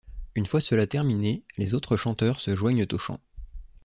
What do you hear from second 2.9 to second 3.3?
aux chants.